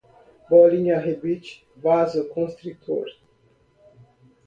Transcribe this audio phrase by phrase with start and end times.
[0.49, 1.51] bolinha, arrebite,
[1.83, 3.07] vasoconstrictor